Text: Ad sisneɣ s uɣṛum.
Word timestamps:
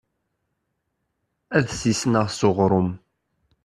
Ad 1.57 1.67
sisneɣ 1.79 2.27
s 2.31 2.39
uɣṛum. 2.47 2.89